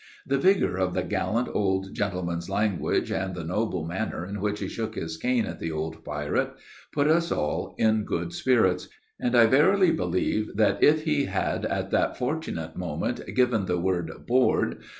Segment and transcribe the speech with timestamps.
[0.25, 4.67] The vigor of the gallant old gentleman's language, and the noble manner in which he
[4.67, 6.53] shook his cane at the old pirate,
[6.91, 11.91] put us all in good spirits, and I verily believe that, if he had at
[11.91, 14.81] that fortunate moment given the word 'board!'